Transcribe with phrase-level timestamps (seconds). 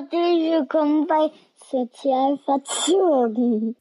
[0.00, 1.28] Herzlich willkommen bei
[1.70, 3.76] Sozial Verzogen.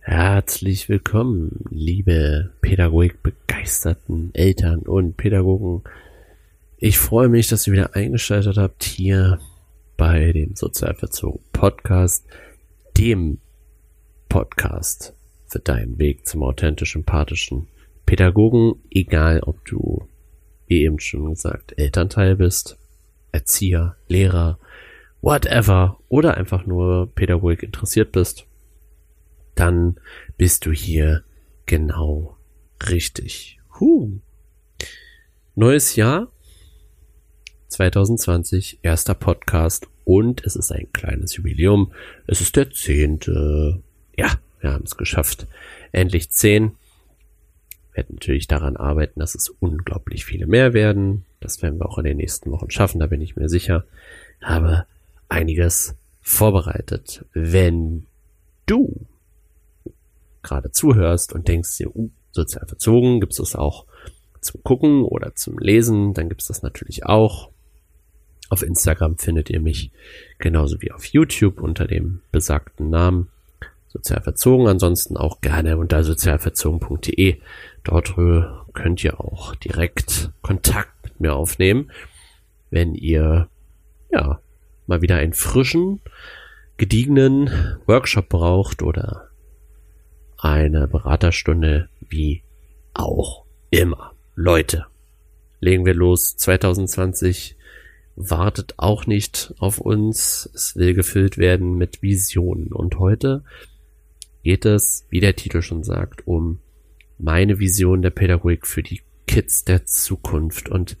[0.00, 5.84] Herzlich willkommen, liebe pädagogikbegeisterten Eltern und Pädagogen.
[6.78, 9.38] Ich freue mich, dass ihr wieder eingeschaltet habt hier
[9.98, 12.26] bei dem Sozialverzogen Podcast,
[12.96, 13.40] dem
[14.30, 15.12] Podcast
[15.48, 17.68] für deinen Weg zum authentisch empathischen
[18.06, 20.08] Pädagogen, egal ob du,
[20.66, 22.78] wie eben schon gesagt, Elternteil bist,
[23.32, 24.58] Erzieher, Lehrer,
[25.20, 28.46] whatever, oder einfach nur Pädagogik interessiert bist,
[29.54, 29.98] dann
[30.36, 31.24] bist du hier
[31.66, 32.36] genau
[32.88, 33.58] richtig.
[33.78, 34.18] Huh.
[35.54, 36.28] Neues Jahr
[37.68, 41.92] 2020, erster Podcast und es ist ein kleines Jubiläum.
[42.26, 43.82] Es ist der zehnte.
[44.16, 45.46] Ja, wir haben es geschafft.
[45.92, 46.76] Endlich zehn.
[47.90, 51.24] Wir werden natürlich daran arbeiten, dass es unglaublich viele mehr werden.
[51.40, 53.84] Das werden wir auch in den nächsten Wochen schaffen, da bin ich mir sicher.
[54.40, 54.86] Habe
[55.28, 57.24] einiges vorbereitet.
[57.32, 58.06] Wenn
[58.66, 59.06] du
[60.42, 63.86] gerade zuhörst und denkst dir, uh, sozial verzogen, gibt es das auch
[64.40, 67.50] zum Gucken oder zum Lesen, dann gibt es das natürlich auch.
[68.50, 69.90] Auf Instagram findet ihr mich
[70.38, 73.28] genauso wie auf YouTube unter dem besagten Namen
[73.88, 74.68] sozial verzogen.
[74.68, 77.40] Ansonsten auch gerne unter sozialverzogen.de.
[77.84, 78.14] Dort
[78.72, 81.90] könnt ihr auch direkt Kontakt mit mir aufnehmen,
[82.70, 83.48] wenn ihr
[84.10, 84.40] ja
[84.88, 86.00] mal wieder einen frischen,
[86.76, 87.50] gediegenen
[87.86, 89.28] Workshop braucht oder
[90.38, 92.42] eine Beraterstunde wie
[92.94, 94.12] auch immer.
[94.34, 94.86] Leute,
[95.60, 96.36] legen wir los.
[96.36, 97.56] 2020
[98.16, 100.48] wartet auch nicht auf uns.
[100.54, 102.72] Es will gefüllt werden mit Visionen.
[102.72, 103.44] Und heute
[104.42, 106.60] geht es, wie der Titel schon sagt, um
[107.18, 110.68] meine Vision der Pädagogik für die Kids der Zukunft.
[110.68, 110.96] Und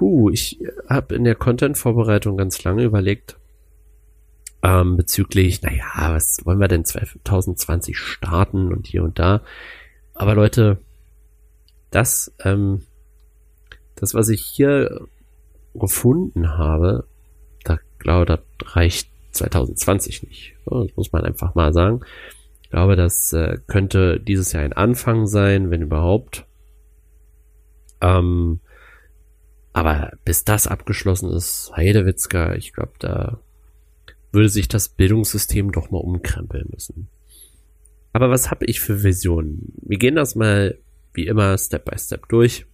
[0.00, 0.58] hu, ich
[0.88, 3.36] habe in der Content-Vorbereitung ganz lange überlegt,
[4.62, 9.42] ähm, bezüglich, naja, was wollen wir denn 2020 starten und hier und da.
[10.14, 10.78] Aber Leute,
[11.90, 12.82] das, ähm,
[13.94, 15.06] das, was ich hier
[15.74, 17.06] gefunden habe,
[17.64, 18.40] da glaube, das
[18.76, 20.54] reicht 2020 nicht.
[20.64, 22.00] Das muss man einfach mal sagen.
[22.62, 26.46] Ich glaube, das äh, könnte dieses Jahr ein Anfang sein, wenn überhaupt.
[28.00, 28.60] Ähm,
[29.76, 33.42] aber bis das abgeschlossen ist, Heidewitzka, ich glaube, da
[34.32, 37.08] würde sich das Bildungssystem doch mal umkrempeln müssen.
[38.14, 39.74] Aber was habe ich für Visionen?
[39.82, 40.78] Wir gehen das mal
[41.12, 42.64] wie immer Step by Step durch.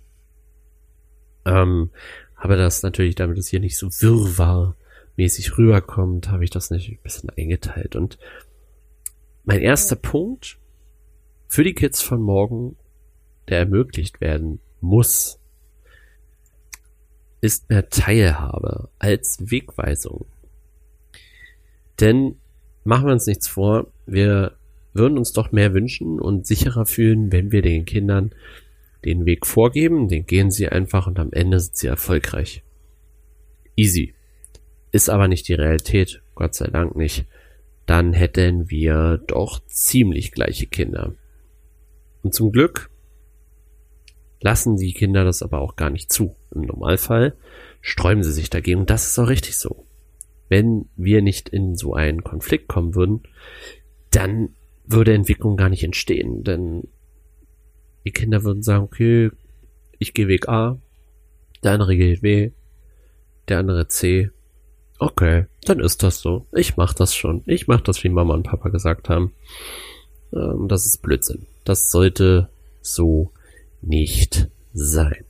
[1.45, 1.91] Ähm,
[2.37, 7.03] habe das natürlich, damit es hier nicht so wirrwarr-mäßig rüberkommt, habe ich das natürlich ein
[7.03, 7.97] bisschen eingeteilt.
[7.97, 8.17] Und
[9.43, 10.57] mein erster Punkt
[11.49, 12.77] für die Kids von morgen,
[13.49, 15.42] der ermöglicht werden muss,
[17.43, 20.25] ist mehr Teilhabe als Wegweisung.
[22.01, 22.37] Denn
[22.85, 24.57] machen wir uns nichts vor, wir
[24.95, 28.31] würden uns doch mehr wünschen und sicherer fühlen, wenn wir den Kindern
[29.05, 32.63] den Weg vorgeben, den gehen sie einfach und am Ende sind sie erfolgreich.
[33.77, 34.15] Easy.
[34.93, 37.25] Ist aber nicht die Realität, Gott sei Dank nicht.
[37.87, 41.15] Dann hätten wir doch ziemlich gleiche Kinder.
[42.23, 42.92] Und zum Glück
[44.43, 46.37] lassen die Kinder das aber auch gar nicht zu.
[46.55, 47.35] Im Normalfall
[47.81, 49.87] sträuben sie sich dagegen und das ist auch richtig so.
[50.49, 53.23] Wenn wir nicht in so einen Konflikt kommen würden,
[54.11, 54.51] dann
[54.85, 56.89] würde Entwicklung gar nicht entstehen, denn
[58.05, 59.31] die Kinder würden sagen, okay,
[59.99, 60.79] ich gehe Weg A,
[61.63, 62.51] der andere geht W,
[63.49, 64.31] der andere C.
[64.99, 66.47] Okay, dann ist das so.
[66.53, 67.43] Ich mach das schon.
[67.47, 69.33] Ich mach das, wie Mama und Papa gesagt haben.
[70.33, 71.47] Ähm, das ist Blödsinn.
[71.65, 72.49] Das sollte
[72.81, 73.33] so
[73.83, 75.25] nicht sein.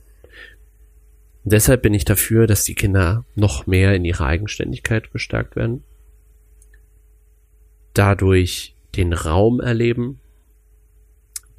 [1.43, 5.83] deshalb bin ich dafür, dass die Kinder noch mehr in ihrer Eigenständigkeit gestärkt werden.
[7.93, 10.19] Dadurch den Raum erleben,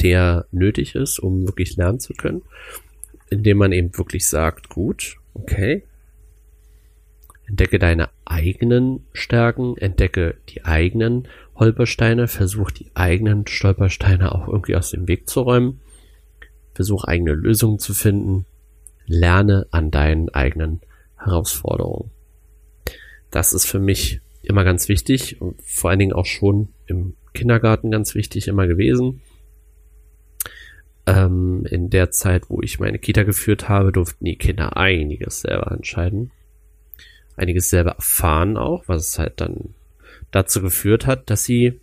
[0.00, 2.42] der nötig ist, um wirklich lernen zu können,
[3.30, 5.82] indem man eben wirklich sagt, gut, okay,
[7.46, 14.90] entdecke deine eigenen Stärken, entdecke die eigenen Holpersteine, versuch die eigenen Stolpersteine auch irgendwie aus
[14.90, 15.80] dem Weg zu räumen,
[16.74, 18.46] versuch eigene Lösungen zu finden,
[19.06, 20.80] lerne an deinen eigenen
[21.16, 22.10] Herausforderungen.
[23.30, 27.90] Das ist für mich immer ganz wichtig und vor allen Dingen auch schon im Kindergarten
[27.90, 29.22] ganz wichtig immer gewesen.
[31.06, 35.72] Ähm, in der Zeit, wo ich meine Kita geführt habe, durften die Kinder einiges selber
[35.72, 36.30] entscheiden.
[37.36, 39.74] Einiges selber erfahren auch, was halt dann
[40.30, 41.80] dazu geführt hat, dass sie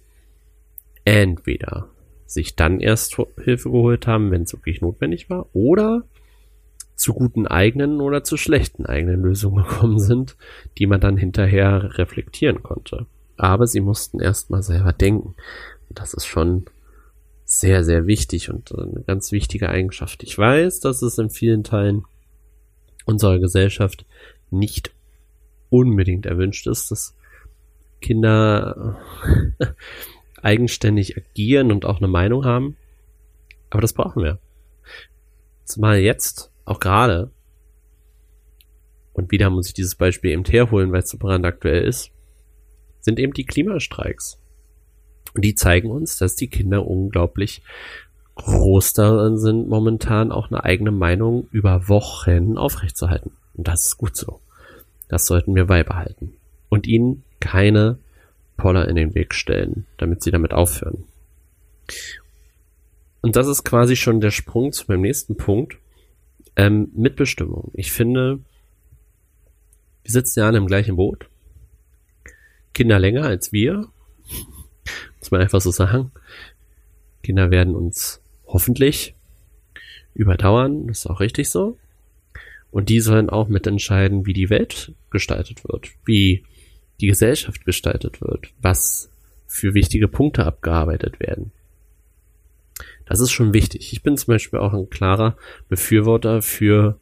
[1.04, 1.91] entweder
[2.32, 6.04] sich dann erst Hilfe geholt haben, wenn es wirklich notwendig war, oder
[6.96, 10.38] zu guten eigenen oder zu schlechten eigenen Lösungen gekommen sind,
[10.78, 13.06] die man dann hinterher reflektieren konnte.
[13.36, 15.36] Aber sie mussten erstmal selber denken.
[15.90, 16.66] Und das ist schon
[17.44, 20.24] sehr, sehr wichtig und eine ganz wichtige Eigenschaft.
[20.24, 22.06] Ich weiß, dass es in vielen Teilen
[23.06, 24.06] unserer Gesellschaft
[24.52, 24.92] nicht
[25.70, 27.14] unbedingt erwünscht ist, dass
[28.00, 28.98] Kinder
[30.44, 32.78] eigenständig agieren und auch eine Meinung haben.
[33.70, 34.40] Aber das brauchen wir.
[35.66, 37.32] Zumal jetzt, auch gerade,
[39.14, 42.12] und wieder muss ich dieses Beispiel eben herholen, weil es so brandaktuell ist,
[43.02, 44.40] sind eben die Klimastreiks.
[45.34, 47.62] Und die zeigen uns, dass die Kinder unglaublich
[48.36, 53.32] groß darin sind, momentan auch eine eigene Meinung über Wochen aufrechtzuerhalten.
[53.54, 54.40] Und das ist gut so.
[55.08, 56.34] Das sollten wir beibehalten.
[56.70, 57.98] Und ihnen keine
[58.62, 61.04] Poller in den Weg stellen, damit sie damit aufhören.
[63.22, 65.78] Und das ist quasi schon der Sprung zu meinem nächsten Punkt.
[66.56, 67.72] Ähm, Mitbestimmung.
[67.74, 68.40] Ich finde,
[70.04, 71.28] wir sitzen ja alle im gleichen Boot.
[72.74, 73.88] Kinder länger als wir.
[75.20, 76.12] Muss man einfach so sagen.
[77.24, 79.16] Kinder werden uns hoffentlich
[80.14, 80.88] überdauern.
[80.88, 81.80] Das ist auch richtig so.
[82.70, 86.44] Und die sollen auch mitentscheiden, wie die Welt gestaltet wird, wie
[87.02, 89.10] die Gesellschaft gestaltet wird, was
[89.48, 91.52] für wichtige Punkte abgearbeitet werden.
[93.06, 93.92] Das ist schon wichtig.
[93.92, 95.36] Ich bin zum Beispiel auch ein klarer
[95.68, 97.00] Befürworter für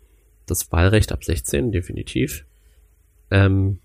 [0.48, 2.46] das Wahlrecht ab 16, definitiv.
[3.30, 3.80] Ähm,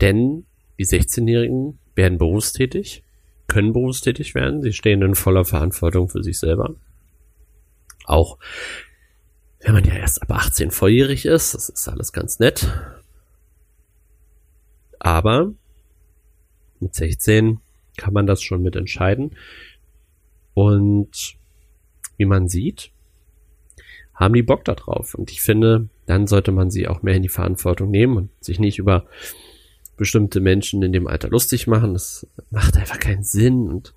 [0.00, 0.44] denn
[0.78, 3.02] die 16-Jährigen werden berufstätig,
[3.46, 6.74] können berufstätig werden, sie stehen in voller Verantwortung für sich selber.
[8.04, 8.38] Auch
[9.60, 12.68] wenn man ja erst ab 18 volljährig ist, das ist alles ganz nett.
[15.04, 15.52] Aber
[16.80, 17.60] mit 16
[17.98, 19.36] kann man das schon mitentscheiden.
[20.54, 21.36] Und
[22.16, 22.90] wie man sieht,
[24.14, 25.14] haben die Bock da drauf.
[25.14, 28.58] Und ich finde, dann sollte man sie auch mehr in die Verantwortung nehmen und sich
[28.58, 29.04] nicht über
[29.98, 31.92] bestimmte Menschen in dem Alter lustig machen.
[31.92, 33.68] Das macht einfach keinen Sinn.
[33.68, 33.92] Und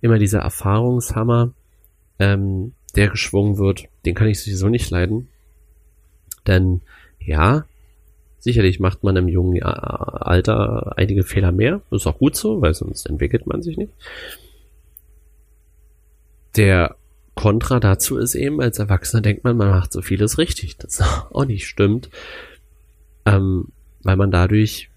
[0.00, 1.54] immer dieser Erfahrungshammer,
[2.20, 5.28] ähm, der geschwungen wird, den kann ich sowieso nicht leiden.
[6.46, 6.82] Denn
[7.18, 7.64] ja,
[8.42, 11.80] sicherlich macht man im jungen Alter einige Fehler mehr.
[11.92, 13.92] ist auch gut so, weil sonst entwickelt man sich nicht.
[16.56, 16.96] Der
[17.36, 20.76] Kontra dazu ist eben, als Erwachsener denkt man, man macht so vieles richtig.
[20.76, 21.00] Das
[21.30, 22.10] auch nicht stimmt.
[23.24, 23.68] Ähm,
[24.02, 24.90] weil man dadurch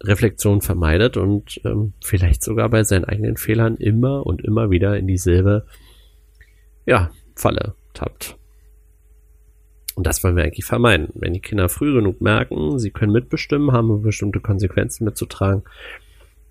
[0.00, 5.08] Reflexion vermeidet und ähm, vielleicht sogar bei seinen eigenen Fehlern immer und immer wieder in
[5.08, 5.66] dieselbe
[6.86, 8.36] ja, Falle tappt.
[9.94, 11.08] Und das wollen wir eigentlich vermeiden.
[11.14, 15.62] Wenn die Kinder früh genug merken, sie können mitbestimmen, haben bestimmte Konsequenzen mitzutragen,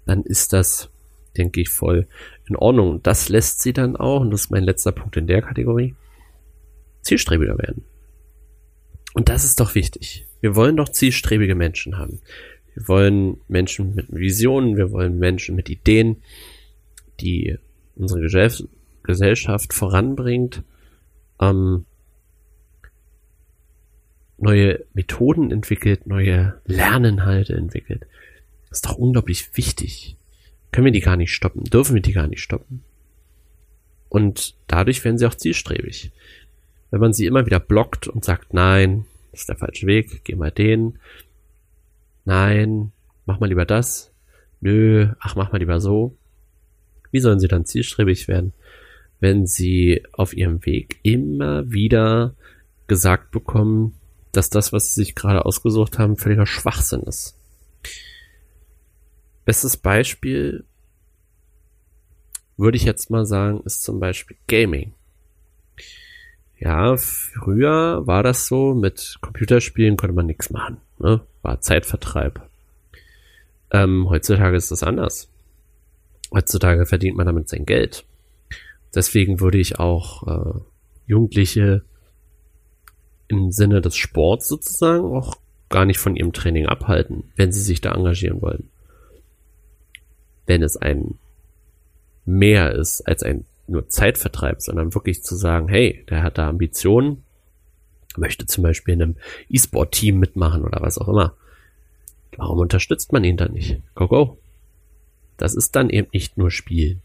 [0.06, 0.90] dann ist das,
[1.38, 2.08] denke ich, voll
[2.48, 2.90] in Ordnung.
[2.92, 5.96] Und das lässt sie dann auch, und das ist mein letzter Punkt in der Kategorie,
[7.02, 7.84] zielstrebiger werden.
[9.14, 10.26] Und das ist doch wichtig.
[10.42, 12.20] Wir wollen doch zielstrebige Menschen haben.
[12.74, 16.24] Wir wollen Menschen mit Visionen, wir wollen Menschen mit Ideen,
[17.20, 17.58] die
[17.96, 18.22] unsere
[19.04, 20.64] Gesellschaft voranbringt,
[21.40, 21.86] ähm,
[24.38, 28.06] neue Methoden entwickelt, neue Lerninhalte entwickelt.
[28.70, 30.16] Das ist doch unglaublich wichtig.
[30.72, 31.64] Können wir die gar nicht stoppen?
[31.66, 32.84] Dürfen wir die gar nicht stoppen?
[34.10, 36.12] Und dadurch werden sie auch zielstrebig.
[36.92, 40.36] Wenn man sie immer wieder blockt und sagt, nein, das ist der falsche Weg, geh
[40.36, 41.00] mal den,
[42.26, 42.92] nein,
[43.26, 44.12] mach mal lieber das,
[44.62, 46.16] nö, ach, mach mal lieber so.
[47.12, 48.54] Wie sollen sie dann zielstrebig werden,
[49.20, 52.36] wenn sie auf ihrem Weg immer wieder
[52.88, 53.96] gesagt bekommen,
[54.34, 57.36] dass das, was sie sich gerade ausgesucht haben, völliger Schwachsinn ist.
[59.46, 60.66] Bestes Beispiel
[62.58, 64.94] würde ich jetzt mal sagen, ist zum Beispiel Gaming.
[66.60, 70.78] Ja, früher war das so, mit Computerspielen konnte man nichts machen.
[70.98, 71.22] Ne?
[71.42, 72.42] War Zeitvertreib.
[73.72, 75.30] Ähm, heutzutage ist das anders.
[76.32, 78.06] Heutzutage verdient man damit sein Geld.
[78.96, 80.60] Deswegen würde ich auch äh,
[81.06, 81.84] Jugendliche
[83.38, 85.38] im Sinne des Sports sozusagen auch
[85.70, 88.70] gar nicht von ihrem Training abhalten, wenn sie sich da engagieren wollen.
[90.46, 91.18] Wenn es ein
[92.26, 97.24] mehr ist als ein nur Zeitvertreib, sondern wirklich zu sagen, hey, der hat da Ambitionen,
[98.18, 99.16] möchte zum Beispiel in einem
[99.50, 101.34] E-Sport-Team mitmachen oder was auch immer.
[102.38, 103.82] Warum unterstützt man ihn dann nicht?
[103.96, 104.38] Go, go.
[105.38, 107.00] Das ist dann eben nicht nur Spiel.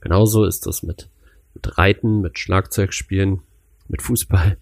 [0.00, 1.08] Genauso ist das mit,
[1.54, 3.40] mit Reiten, mit Schlagzeugspielen,
[3.88, 4.56] mit Fußball,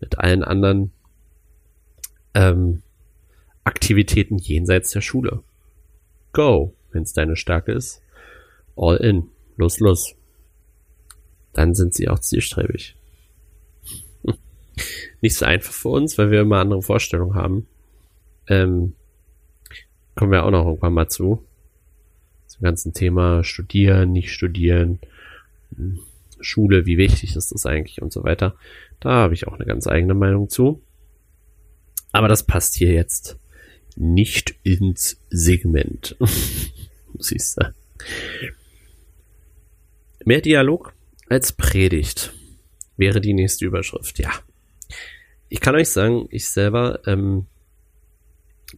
[0.00, 0.92] mit allen anderen
[2.34, 2.82] ähm,
[3.64, 5.42] Aktivitäten jenseits der Schule.
[6.32, 8.02] Go, wenn es deine Stärke ist.
[8.76, 9.28] All in.
[9.56, 10.16] Los, los
[11.54, 12.96] dann sind sie auch zielstrebig.
[15.22, 17.66] nicht so einfach für uns, weil wir immer andere Vorstellungen haben.
[18.48, 18.94] Ähm,
[20.14, 21.44] kommen wir auch noch irgendwann mal zu.
[22.46, 24.98] Zum ganzen Thema studieren, nicht studieren,
[26.40, 28.56] Schule, wie wichtig ist das eigentlich und so weiter.
[29.00, 30.82] Da habe ich auch eine ganz eigene Meinung zu.
[32.12, 33.38] Aber das passt hier jetzt
[33.96, 36.16] nicht ins Segment.
[37.12, 37.74] Muss ich sagen.
[40.24, 40.94] Mehr Dialog
[41.28, 42.32] als Predigt
[42.96, 44.18] wäre die nächste Überschrift.
[44.18, 44.30] Ja.
[45.48, 47.46] Ich kann euch sagen, ich selber ähm,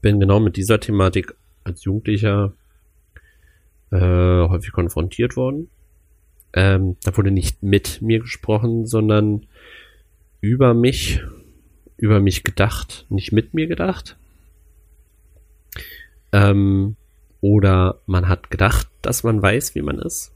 [0.00, 1.34] bin genau mit dieser Thematik
[1.64, 2.54] als Jugendlicher
[3.90, 5.70] äh, häufig konfrontiert worden.
[6.56, 9.46] Ähm, da wurde nicht mit mir gesprochen, sondern
[10.40, 11.22] über mich,
[11.98, 14.16] über mich gedacht, nicht mit mir gedacht.
[16.32, 16.96] Ähm,
[17.42, 20.32] oder man hat gedacht, dass man weiß, wie man ist.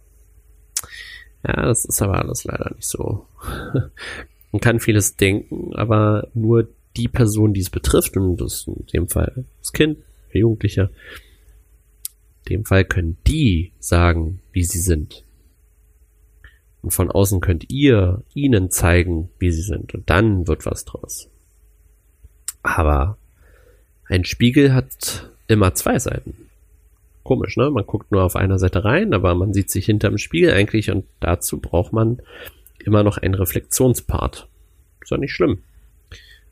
[1.43, 3.27] Ja, das ist aber alles leider nicht so.
[4.53, 8.87] man kann vieles denken, aber nur die Person, die es betrifft, und das ist in
[8.93, 9.99] dem Fall das Kind,
[10.35, 10.91] der Jugendliche,
[12.45, 15.25] in dem Fall können die sagen, wie sie sind.
[16.83, 19.95] Und von außen könnt ihr ihnen zeigen, wie sie sind.
[19.95, 21.29] Und dann wird was draus.
[22.63, 23.17] Aber
[24.07, 26.35] ein Spiegel hat immer zwei Seiten.
[27.23, 27.71] Komisch, ne?
[27.71, 31.05] Man guckt nur auf einer Seite rein, aber man sieht sich hinterm Spiegel eigentlich und
[31.21, 32.21] dazu braucht man
[32.79, 34.49] immer noch einen Reflexionspart.
[35.03, 35.59] Ist doch nicht schlimm.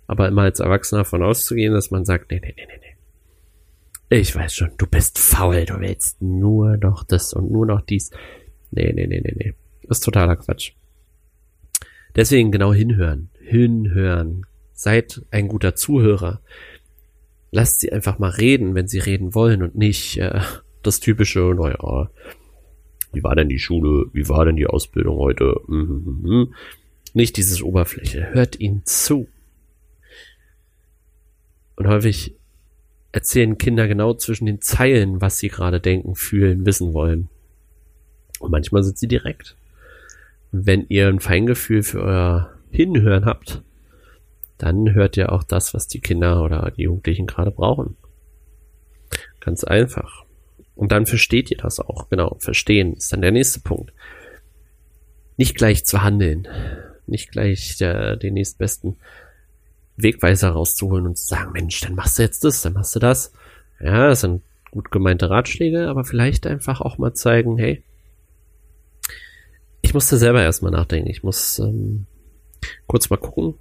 [0.07, 4.19] Aber immer als Erwachsener davon auszugehen, dass man sagt, nee, nee, nee, nee, nee.
[4.21, 8.11] Ich weiß schon, du bist faul, du willst nur noch das und nur noch dies.
[8.71, 9.55] Nee, nee, nee, nee, nee.
[9.89, 10.73] Ist totaler Quatsch.
[12.15, 13.31] Deswegen genau hinhören.
[13.41, 14.47] Hinhören.
[14.73, 16.41] Seid ein guter Zuhörer.
[17.51, 20.41] Lasst sie einfach mal reden, wenn sie reden wollen und nicht äh,
[20.83, 22.11] das typische, naja,
[23.13, 24.07] wie war denn die Schule?
[24.13, 25.57] Wie war denn die Ausbildung heute?
[25.67, 26.55] Mhm.
[27.15, 28.29] Nicht dieses Oberfläche.
[28.33, 29.29] Hört ihnen zu.
[31.77, 32.35] Und häufig
[33.13, 37.29] erzählen Kinder genau zwischen den Zeilen, was sie gerade denken, fühlen, wissen wollen.
[38.41, 39.57] Und manchmal sind sie direkt
[40.51, 43.63] wenn ihr ein Feingefühl für euer Hinhören habt,
[44.57, 47.97] dann hört ihr auch das, was die Kinder oder die Jugendlichen gerade brauchen.
[49.41, 50.25] Ganz einfach.
[50.75, 52.09] Und dann versteht ihr das auch.
[52.09, 53.93] Genau, verstehen ist dann der nächste Punkt.
[55.37, 56.49] Nicht gleich zu handeln,
[57.07, 58.97] nicht gleich der, den nächstbesten
[59.97, 63.33] Wegweiser rauszuholen und zu sagen, Mensch, dann machst du jetzt das, dann machst du das.
[63.81, 67.83] Ja, das sind gut gemeinte Ratschläge, aber vielleicht einfach auch mal zeigen, hey,
[69.89, 71.09] ich musste selber erstmal nachdenken.
[71.09, 72.05] Ich muss ähm,
[72.87, 73.55] kurz mal gucken,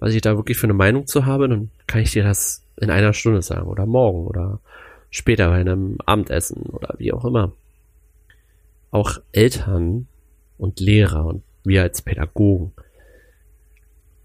[0.00, 1.48] was ich da wirklich für eine Meinung zu habe.
[1.48, 4.58] Dann kann ich dir das in einer Stunde sagen oder morgen oder
[5.10, 7.52] später bei einem Abendessen oder wie auch immer.
[8.90, 10.08] Auch Eltern
[10.58, 12.72] und Lehrer und wir als Pädagogen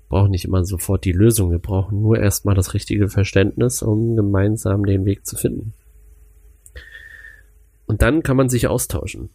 [0.09, 1.51] brauchen nicht immer sofort die Lösung.
[1.51, 5.73] Wir brauchen nur erstmal das richtige Verständnis, um gemeinsam den Weg zu finden.
[7.85, 9.29] Und dann kann man sich austauschen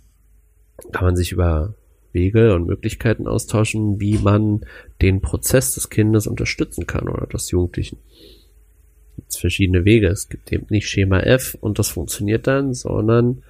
[0.92, 1.74] kann man sich über
[2.12, 4.66] Wege und Möglichkeiten austauschen, wie man
[5.00, 7.98] den Prozess des Kindes unterstützen kann oder des Jugendlichen.
[9.10, 10.08] Es gibt verschiedene Wege.
[10.08, 13.42] Es gibt eben nicht Schema F und das funktioniert dann, sondern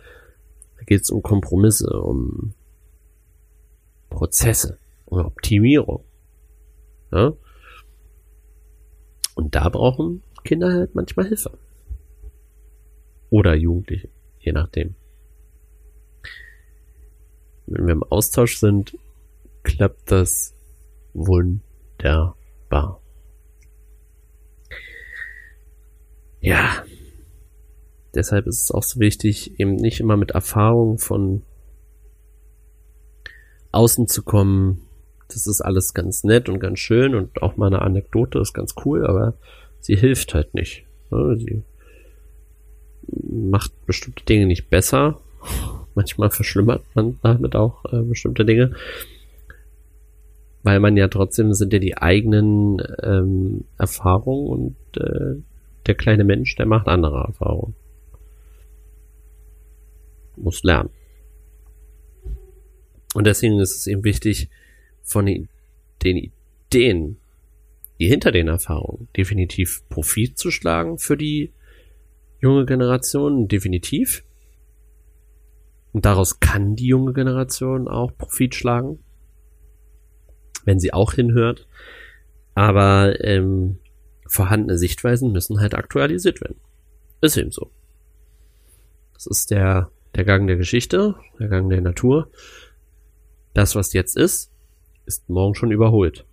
[0.79, 2.55] da geht es um Kompromisse, um
[4.11, 6.05] Prozesse, um Optimierung.
[7.13, 7.33] Ja?
[9.35, 11.57] Und da brauchen Kinder halt manchmal Hilfe.
[13.31, 14.09] Oder Jugendliche,
[14.41, 14.97] je nachdem
[17.71, 18.99] wenn wir im Austausch sind,
[19.63, 20.55] klappt das
[21.15, 23.01] wunderbar.
[26.41, 26.85] Ja.
[28.13, 31.43] Deshalb ist es auch so wichtig, eben nicht immer mit Erfahrung von
[33.71, 34.83] außen zu kommen.
[35.29, 38.75] Das ist alles ganz nett und ganz schön und auch mal eine Anekdote ist ganz
[38.85, 39.35] cool, aber
[39.79, 40.87] sie hilft halt nicht.
[41.11, 41.39] Ne?
[41.39, 41.63] Sie
[43.07, 45.21] macht bestimmte Dinge nicht besser
[46.01, 48.73] manchmal verschlimmert man damit auch äh, bestimmte Dinge.
[50.63, 55.43] Weil man ja trotzdem sind ja die eigenen ähm, Erfahrungen und äh,
[55.87, 57.75] der kleine Mensch, der macht andere Erfahrungen.
[60.37, 60.91] Muss lernen.
[63.15, 64.49] Und deswegen ist es eben wichtig,
[65.03, 65.49] von den,
[66.03, 67.17] Ideen,
[67.99, 71.51] die hinter den Erfahrungen definitiv Profit zu schlagen für die
[72.41, 74.25] junge Generation, definitiv.
[75.93, 79.01] Und daraus kann die junge Generation auch Profit schlagen,
[80.65, 81.67] wenn sie auch hinhört.
[82.55, 83.79] Aber ähm,
[84.27, 86.61] vorhandene Sichtweisen müssen halt aktualisiert werden.
[87.21, 87.71] Ist eben so.
[89.15, 92.31] Das ist der, der Gang der Geschichte, der Gang der Natur.
[93.53, 94.53] Das, was jetzt ist,
[95.07, 96.25] ist morgen schon überholt.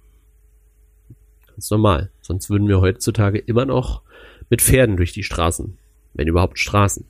[1.47, 2.11] Ganz normal.
[2.21, 4.03] Sonst würden wir heutzutage immer noch
[4.49, 5.77] mit Pferden durch die Straßen,
[6.13, 7.05] wenn überhaupt Straßen,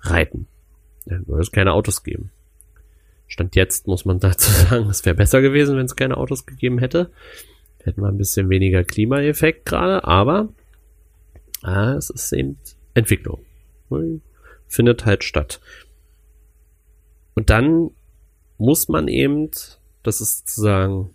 [0.00, 0.48] reiten.
[1.06, 2.30] Dann würde es keine Autos geben.
[3.28, 6.78] Stand jetzt muss man dazu sagen, es wäre besser gewesen, wenn es keine Autos gegeben
[6.78, 7.10] hätte.
[7.82, 10.48] Hätten wir ein bisschen weniger Klimaeffekt gerade, aber
[11.62, 12.58] ah, es ist eben
[12.94, 13.44] Entwicklung.
[14.66, 15.60] Findet halt statt.
[17.34, 17.90] Und dann
[18.58, 19.50] muss man eben,
[20.02, 21.10] das ist sozusagen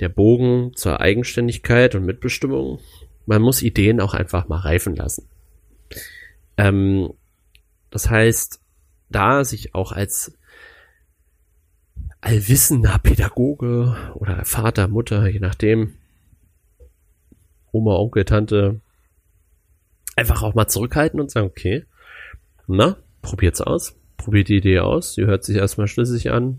[0.00, 2.80] der Bogen zur Eigenständigkeit und Mitbestimmung,
[3.24, 5.28] man muss Ideen auch einfach mal reifen lassen.
[6.58, 7.12] Ähm,
[7.90, 8.60] das heißt,
[9.08, 10.36] da sich auch als
[12.20, 15.94] allwissender Pädagoge oder Vater, Mutter, je nachdem,
[17.72, 18.80] Oma, Onkel, Tante,
[20.16, 21.84] einfach auch mal zurückhalten und sagen, okay,
[22.66, 26.58] na, probiert's aus, probiert die Idee aus, sie hört sich erstmal schlüssig an.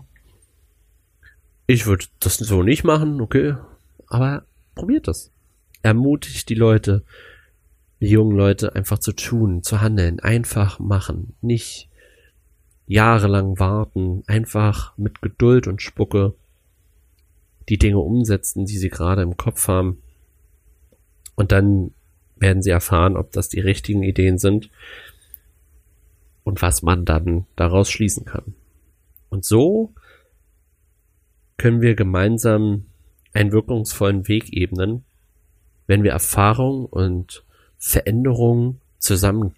[1.66, 3.56] Ich würde das so nicht machen, okay,
[4.06, 5.32] aber probiert das.
[5.82, 7.04] Ermutigt die Leute,
[8.00, 11.87] die jungen Leute einfach zu tun, zu handeln, einfach machen, nicht
[12.88, 16.34] jahrelang warten, einfach mit Geduld und Spucke
[17.68, 20.02] die Dinge umsetzen, die sie gerade im Kopf haben.
[21.36, 21.92] Und dann
[22.36, 24.70] werden sie erfahren, ob das die richtigen Ideen sind
[26.44, 28.54] und was man dann daraus schließen kann.
[29.28, 29.92] Und so
[31.58, 32.86] können wir gemeinsam
[33.34, 35.04] einen wirkungsvollen Weg ebnen,
[35.86, 37.44] wenn wir Erfahrung und
[37.76, 39.54] Veränderung zusammen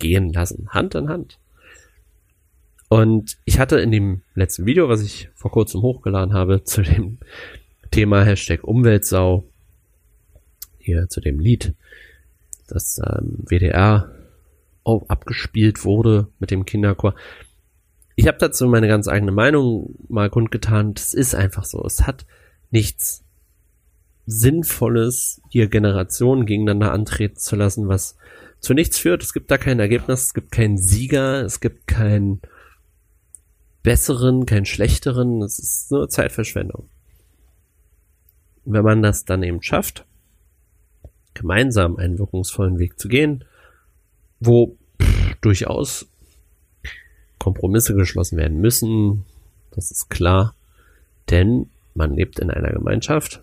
[0.00, 1.38] gehen lassen, Hand in Hand.
[2.88, 7.18] Und ich hatte in dem letzten Video, was ich vor kurzem hochgeladen habe, zu dem
[7.90, 9.44] Thema Hashtag Umweltsau,
[10.78, 11.74] hier zu dem Lied,
[12.66, 14.10] das ähm, WDR
[14.84, 17.14] auch abgespielt wurde mit dem Kinderchor.
[18.16, 20.94] Ich habe dazu meine ganz eigene Meinung mal kundgetan.
[20.94, 21.84] Das ist einfach so.
[21.84, 22.24] Es hat
[22.70, 23.22] nichts
[24.26, 28.16] Sinnvolles, hier Generationen gegeneinander antreten zu lassen, was
[28.60, 29.22] zu nichts führt.
[29.22, 32.40] Es gibt da kein Ergebnis, es gibt keinen Sieger, es gibt keinen
[33.88, 35.40] besseren, keinen schlechteren.
[35.40, 36.90] Es ist nur Zeitverschwendung.
[38.66, 40.04] wenn man das dann eben schafft,
[41.32, 43.44] gemeinsam einen wirkungsvollen Weg zu gehen,
[44.40, 46.06] wo pff, durchaus
[47.38, 49.24] Kompromisse geschlossen werden müssen,
[49.70, 50.54] das ist klar,
[51.30, 53.42] denn man lebt in einer Gemeinschaft.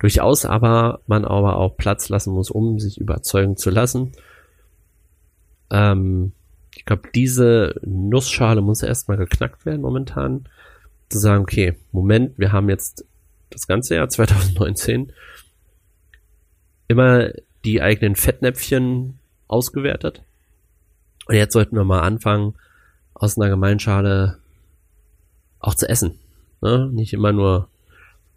[0.00, 4.10] Durchaus aber man aber auch Platz lassen muss, um sich überzeugen zu lassen.
[5.70, 6.32] Ähm,
[6.78, 10.48] ich glaube, diese Nussschale muss erstmal geknackt werden momentan.
[11.08, 13.04] Zu sagen, okay, Moment, wir haben jetzt
[13.50, 15.12] das ganze Jahr 2019
[16.86, 17.30] immer
[17.64, 20.22] die eigenen Fettnäpfchen ausgewertet.
[21.26, 22.54] Und jetzt sollten wir mal anfangen,
[23.12, 24.38] aus einer Gemeinschale
[25.58, 26.20] auch zu essen.
[26.60, 26.88] Ne?
[26.92, 27.68] Nicht immer nur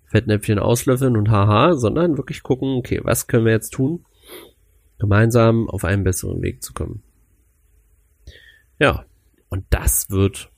[0.05, 4.03] Fettnäpfchen auslöffeln und haha, sondern wirklich gucken, okay, was können wir jetzt tun,
[4.97, 7.03] gemeinsam auf einen besseren Weg zu kommen.
[8.81, 9.05] Ja,
[9.49, 10.51] und das wird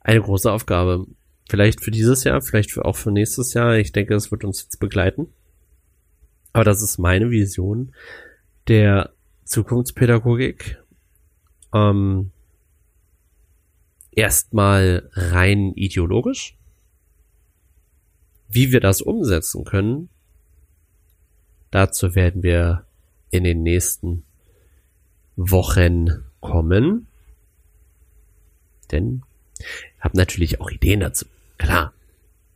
[0.00, 1.06] eine große Aufgabe.
[1.48, 3.78] Vielleicht für dieses Jahr, vielleicht auch für nächstes Jahr.
[3.78, 5.28] Ich denke, es wird uns jetzt begleiten.
[6.52, 7.94] Aber das ist meine Vision
[8.68, 10.78] der Zukunftspädagogik.
[11.72, 12.32] Ähm,
[14.10, 16.58] erstmal rein ideologisch.
[18.46, 20.10] Wie wir das umsetzen können,
[21.70, 22.84] dazu werden wir
[23.30, 24.24] in den nächsten
[25.34, 27.06] Wochen kommen.
[28.90, 29.22] Denn
[29.58, 31.26] ich habe natürlich auch Ideen dazu.
[31.58, 31.92] Klar.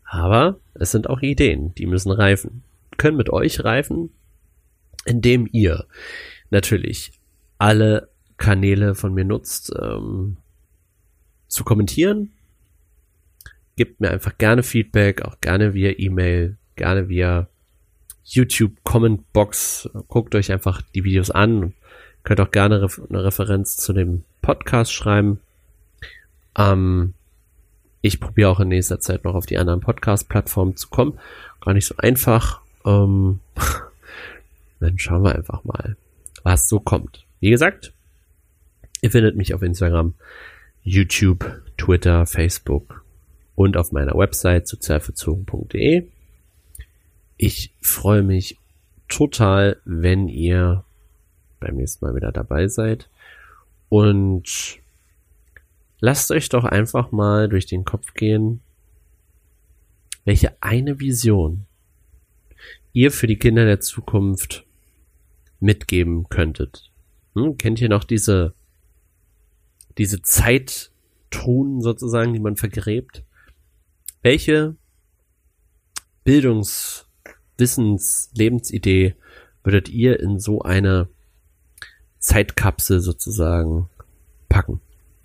[0.05, 2.63] Aber es sind auch Ideen, die müssen reifen.
[2.99, 4.11] Können mit euch reifen,
[5.05, 5.87] indem ihr
[6.51, 7.13] natürlich
[7.59, 10.37] alle Kanäle von mir nutzt, ähm,
[11.49, 12.33] zu kommentieren.
[13.77, 17.49] Gebt mir einfach gerne Feedback, auch gerne via E-Mail, gerne via
[18.25, 19.89] YouTube Comment Box.
[20.09, 21.73] Guckt euch einfach die Videos an.
[22.25, 25.41] Könnt auch gerne eine Referenz zu dem Podcast schreiben.
[26.57, 27.15] Ähm,
[28.01, 31.19] ich probiere auch in nächster Zeit noch auf die anderen Podcast-Plattformen zu kommen.
[31.61, 32.61] Gar nicht so einfach.
[32.85, 33.41] Ähm,
[34.81, 35.97] dann schauen wir einfach mal,
[36.43, 37.25] was so kommt.
[37.41, 37.93] Wie gesagt,
[39.01, 40.15] ihr findet mich auf Instagram,
[40.83, 43.05] YouTube, Twitter, Facebook
[43.55, 46.07] und auf meiner Website sozialverzogen.de.
[47.37, 48.59] Ich freue mich
[49.09, 50.85] total, wenn ihr
[51.63, 53.09] beim nächsten Mal wieder dabei seid.
[53.89, 54.79] Und
[56.01, 58.61] lasst euch doch einfach mal durch den Kopf gehen,
[60.25, 61.67] welche eine Vision
[62.93, 64.65] ihr für die Kinder der Zukunft
[65.61, 66.91] mitgeben könntet.
[67.35, 68.55] Hm, kennt ihr noch diese,
[69.99, 70.91] diese Zeit
[71.31, 73.25] Truhen sozusagen, die man vergräbt.
[74.23, 74.77] Welche
[76.25, 77.07] Bildungs-,
[77.59, 79.15] Wissens-, Lebensidee
[79.65, 81.09] würdet ihr in so eine
[82.23, 83.91] Zeitkapsel sozusagen
[84.49, 84.81] packen?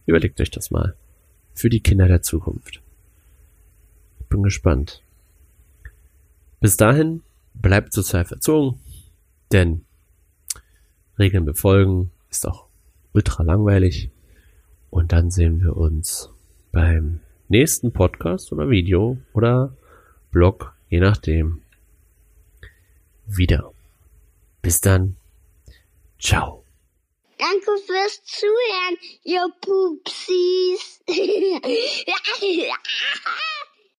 [0.06, 0.96] Überlegt euch das mal.
[1.54, 2.82] Für die Kinder der Zukunft.
[4.30, 5.02] Bin gespannt.
[6.60, 7.22] Bis dahin
[7.54, 8.80] bleibt sozial verzogen,
[9.52, 9.86] denn
[11.18, 12.66] Regeln befolgen ist auch
[13.14, 14.10] ultra langweilig.
[14.90, 16.30] Und dann sehen wir uns
[16.72, 19.74] beim nächsten Podcast oder Video oder
[20.32, 21.62] Blog, je nachdem,
[23.26, 23.72] wieder.
[24.62, 25.16] Bis dann.
[26.20, 26.67] Ciao.
[27.38, 31.02] Danke fürs Zuhören, ihr Pupsis.